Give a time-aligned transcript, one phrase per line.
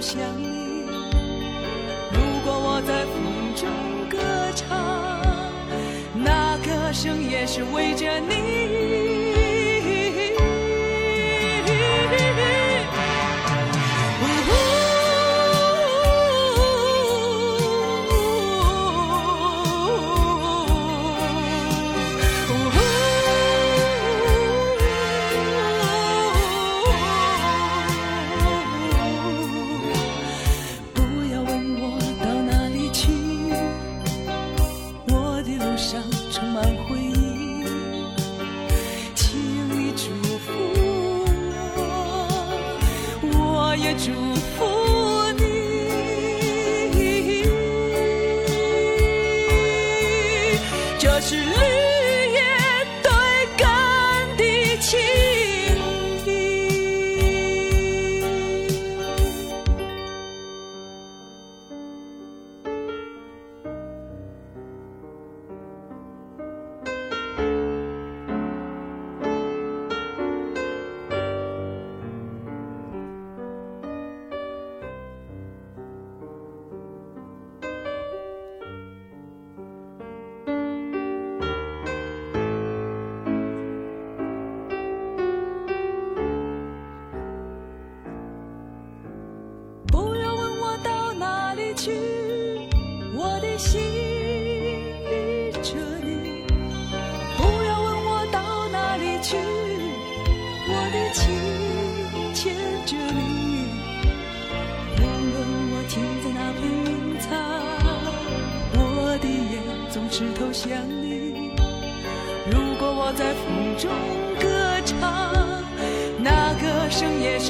[0.00, 0.86] 想你
[2.10, 3.68] 如果我在风中
[4.08, 4.18] 歌
[4.56, 5.20] 唱
[6.14, 8.69] 那歌声也是为着你。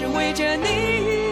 [0.00, 1.29] 只为着你。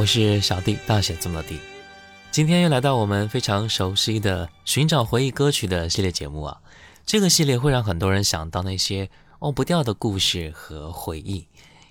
[0.00, 1.60] 我是小弟，大写字母的弟。
[2.30, 6.58] 今天又来到我们非常熟悉的寻找回忆歌曲的系列节目啊。
[7.04, 9.10] 这个系列会让很多人想到那些
[9.40, 11.46] 忘不掉的故事和回忆。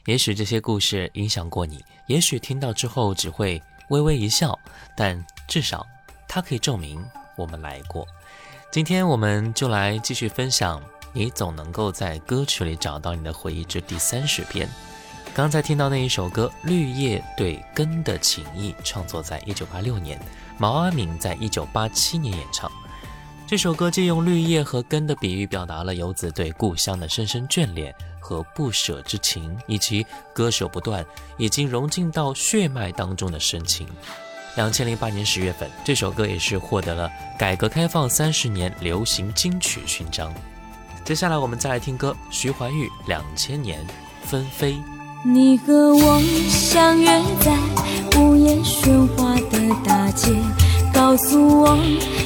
[0.08, 3.62] 也许这些故事影响过你，也许听到之后只会
[3.92, 4.58] 微微一笑，
[4.98, 5.86] 但至少
[6.28, 7.06] 它可以证明
[7.38, 8.08] 我们来过。
[8.72, 10.82] 今天我们就来继续分享。
[11.14, 14.68] 你总能够在歌曲里找到你的回忆之第三十篇。
[15.40, 20.20] 刚才听到那一首歌《绿叶对根的情谊》，创作在一九八六年，
[20.58, 22.70] 毛阿敏在一九八七年演唱。
[23.48, 31.06] 这首歌借用绿叶和根的比喻，表达了游子对故乡的深深眷恋和不舍之情，以及割舍不断、
[31.38, 33.88] 已经融进到血脉当中的深情。
[34.58, 40.34] 两千零八年十月份，这首歌也是获得了改革开放三十年流行金曲勋章。
[41.06, 43.80] 接下来我们再来听歌，徐怀钰《两千年
[44.26, 44.74] 纷飞》。
[45.22, 47.52] 你和我相约在
[48.18, 50.32] 午夜喧哗的大街，
[50.94, 51.78] 告诉我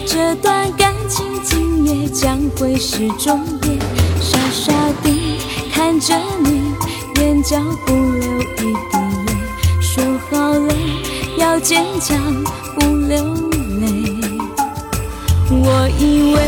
[0.05, 3.79] 这段感情今夜将会是终点。
[4.21, 5.39] 傻傻地
[5.73, 6.61] 看着你，
[7.19, 10.73] 眼角不流一滴泪，说好了
[11.39, 12.15] 要坚强
[12.75, 13.25] 不流
[13.81, 14.15] 泪。
[15.49, 16.39] 我以为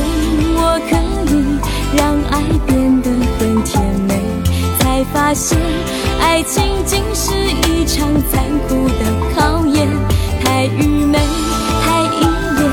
[0.56, 1.06] 我可以。
[1.96, 3.10] 让爱变得
[3.40, 4.20] 很甜美，
[4.80, 5.58] 才发现
[6.26, 7.34] 爱情竟是
[7.70, 9.06] 一场残酷的
[9.36, 9.88] 考验。
[10.44, 11.20] 太愚昧，
[11.84, 12.26] 太依
[12.58, 12.70] 恋，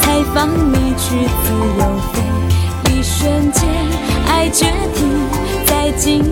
[0.00, 1.80] 才放你去自由
[2.12, 2.14] 飞。
[2.92, 3.66] 一瞬间，
[4.28, 4.98] 爱决堤
[5.66, 6.22] 在今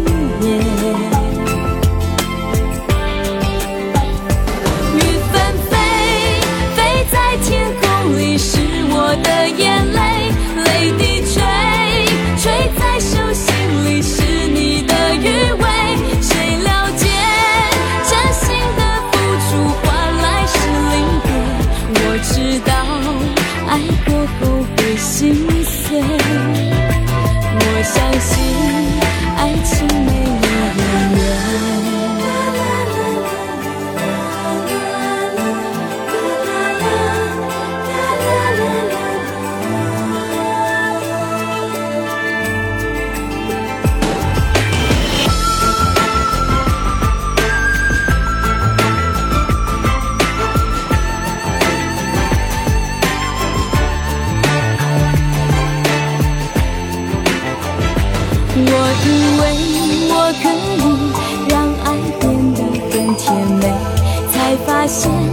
[64.89, 65.28] 徐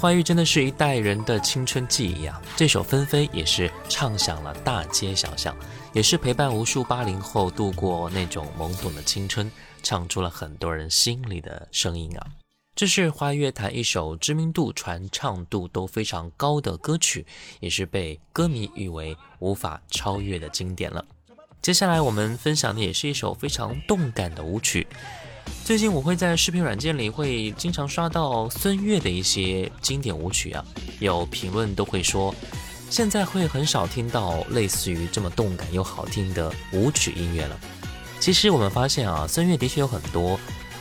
[0.00, 2.40] 怀钰真的是一代人的青春记忆啊！
[2.56, 5.54] 这首《纷飞》也是唱响了大街小巷，
[5.92, 9.52] 也是陪伴无数八零后度过那种懵懂的青春，
[9.82, 12.26] 唱出了很多人心里的声音啊！
[12.74, 17.26] 这是华语乐坛一首知名度、传唱度都非常高的歌曲，
[17.60, 21.04] 也是被歌迷誉为无法超越的经典了。
[21.60, 24.86] 接下来我们分享的也是一首非常动感的舞曲。
[25.70, 30.64] 最近我会在视频软件里会经常刷到孙悦的一些经典舞曲啊，
[30.98, 32.34] 有评论都会说，
[32.90, 37.56] 现在会很少听到类似于这么动感又好听的舞曲音乐了。
[38.18, 40.36] 其实我们发现啊，孙悦的确有很多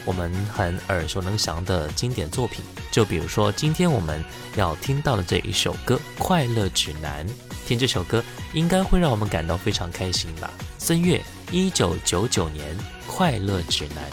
[0.06, 7.24] 我们很耳熟能详的经典作品，就比如说今天我们要听到的这一首歌《快乐指南》，
[7.68, 10.52] 听这首歌应该会让我们感到非常开心吧。
[10.80, 12.76] 孙悦，一九九九年
[13.10, 14.04] 《快乐指南。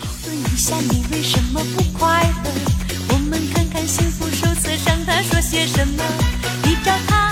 [0.00, 2.50] 讨论一下你为什么不快乐？
[3.10, 6.02] 我们看看幸福手册上它说些什么。
[6.62, 7.23] 你找他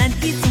[0.00, 0.45] and it's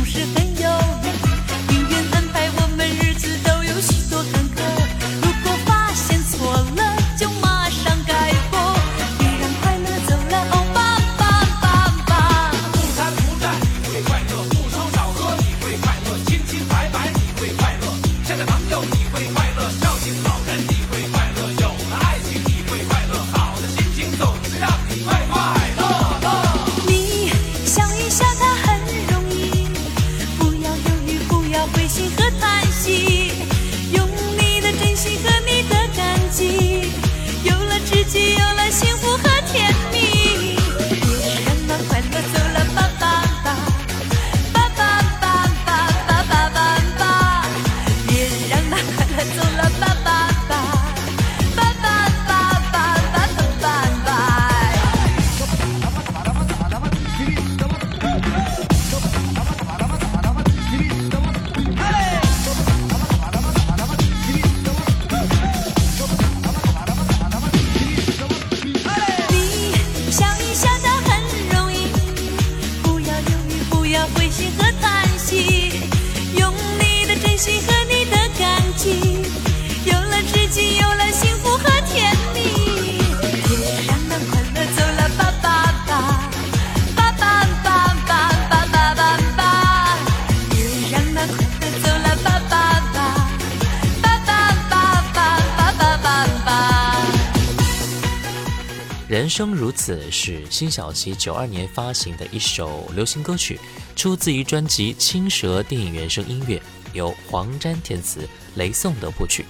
[99.15, 103.57] 人生如此是辛晓琪九二年发行的一首流行歌曲
[103.95, 109.45] 出自于专辑青蛇电影原声音乐由黄沾填词雷颂德谱曲。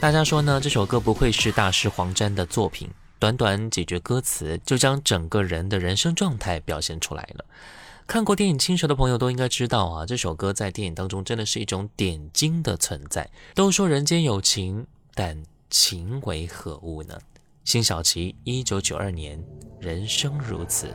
[0.00, 7.44] 大家说呢这首歌不愧是大师黄沾的作品短短几句歌词就将整个人的人生状态表现出来了。
[8.06, 17.18] 看过电影青蛇的朋友都应该知道啊这首歌在电影当中真的是一种点睛的存在都说人间有情但情为何物呢？
[17.64, 19.42] 辛晓琪一九九二年
[19.80, 20.94] 人生如此。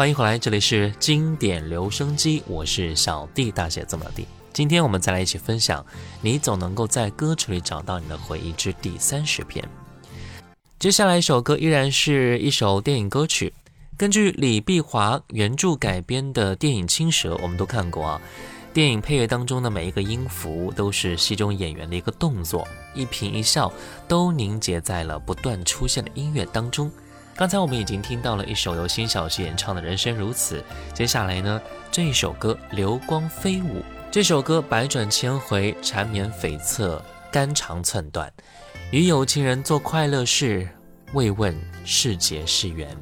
[0.00, 4.26] 欢迎回来，这里是经典留声机，我是小弟，大写字母的弟。
[4.50, 5.82] 今天我们再来一起分享
[6.22, 9.62] 《你总能够在歌曲里找到你的回忆》之第三十篇。
[10.78, 13.52] 接下来一首歌依然是一首电影歌曲，
[13.98, 18.22] 根据李碧华原著改编的电影《青蛇》，我们都看过啊。
[18.72, 23.70] 电影配乐当中的每一个音符都是戏中演员的一个动作，一颦一笑
[24.08, 26.90] 都凝结在了不断出现的音乐当中。
[27.40, 30.58] 刚才我们已经听到了一首由辛晓琪演唱的《人生如此》，
[30.92, 31.58] 接下来呢，
[31.90, 33.78] 这一首歌《流光飞舞》。
[34.10, 37.00] 这首歌百转千回，缠绵悱恻，
[37.32, 38.30] 肝肠寸断。
[38.90, 40.68] 与有情人做快乐事，
[41.14, 42.94] 未问是劫是缘。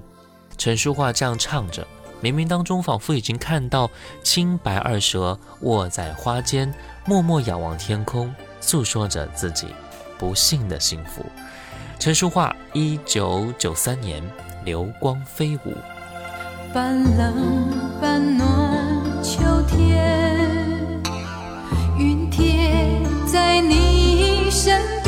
[0.56, 1.84] 陈淑桦这样唱着，
[2.22, 3.90] 冥冥当中仿佛已经看到
[4.22, 6.72] 青白二蛇卧在花间，
[7.04, 9.66] 默默仰望天空，诉说着自己
[10.16, 11.26] 不幸的幸福。
[11.98, 14.22] 陈淑桦，一九九三年
[14.64, 15.70] 《流光飞舞》。
[16.72, 18.46] 半冷半暖
[19.20, 20.38] 秋天，
[21.98, 25.07] 云贴在你身边，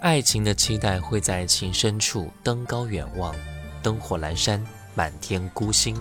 [0.00, 3.36] 爱情的期待会在情深处登高远望，
[3.82, 5.94] 灯火阑珊，满天孤星，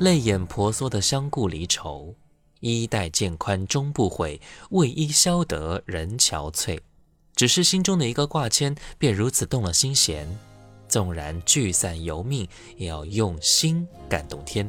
[0.00, 2.12] 泪眼婆娑的相顾离愁。
[2.58, 6.80] 衣带渐宽终不悔，为伊消得人憔悴。
[7.36, 10.28] 只是心中的一个挂牵，便如此动了心弦。
[10.88, 14.68] 纵然聚散由命，也要用心感动天；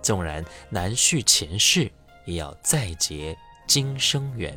[0.00, 1.92] 纵然难续前世，
[2.24, 4.56] 也要再结今生缘。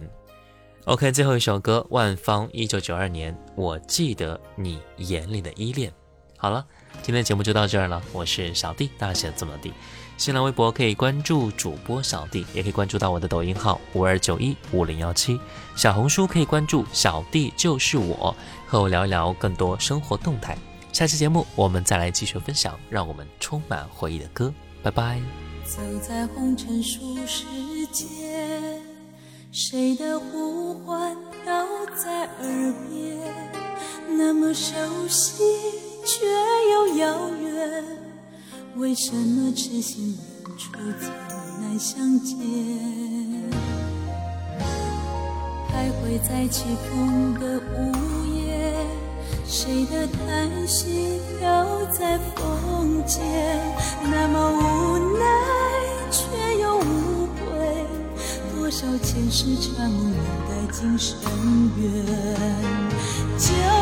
[0.90, 5.94] OK，最后一首歌，万芳，一九九二年，我记得你眼里的依恋。
[6.36, 6.66] 好了，
[7.04, 9.72] 今天的节目就到这儿了，我是小弟，大写字母 D。
[10.18, 15.40] 新浪微博可以关注主播小弟，也可以关注到我的抖音号五二九一五零幺七，
[15.76, 20.58] 小红书可以关注小弟就是我，和我聊一聊更多生活动态。
[20.92, 24.52] 下期节目我们再来继续分享，让我们充满回忆的歌。
[24.82, 25.22] 拜拜。
[25.64, 27.46] 走在红尘俗世
[27.92, 28.82] 间，
[29.52, 30.49] 谁的呼
[30.90, 31.54] 呼唤飘
[31.96, 33.16] 在耳边，
[34.18, 34.74] 那么熟
[35.08, 35.44] 悉
[36.04, 36.26] 却
[36.72, 37.84] 又遥远。
[38.78, 41.08] 为什么痴心人处总
[41.62, 42.36] 难相见？
[45.70, 48.74] 徘徊在起风的午夜，
[49.46, 53.22] 谁的叹息飘在风间，
[54.02, 55.24] 那么无奈
[56.10, 57.86] 却又无悔。
[58.56, 60.14] 多少前世缠梦
[60.48, 60.96] 等待今
[63.40, 63.79] 生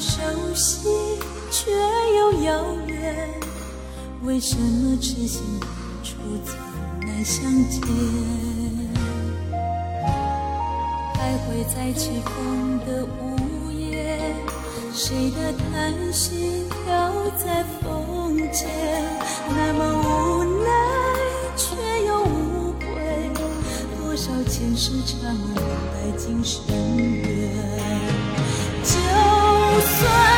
[0.00, 0.18] 熟
[0.54, 0.88] 悉
[1.50, 1.70] 却
[2.16, 3.28] 又遥远。
[4.22, 5.68] 为什么痴心人
[6.02, 6.56] 初次
[7.02, 7.82] 难相见？
[11.14, 14.34] 徘徊在起风的午夜，
[14.94, 18.68] 谁的叹息飘在风间，
[19.48, 20.70] 那么无奈
[21.56, 22.82] 却又无悔。
[23.98, 26.64] 多少前世缠梦待今生
[26.96, 27.52] 缘，
[28.82, 28.90] 就
[29.80, 30.29] 算